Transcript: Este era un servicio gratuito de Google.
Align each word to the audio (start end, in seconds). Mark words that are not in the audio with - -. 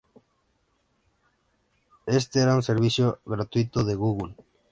Este 2.07 2.39
era 2.41 2.55
un 2.55 2.63
servicio 2.63 3.19
gratuito 3.23 3.83
de 3.83 3.93
Google. 3.93 4.33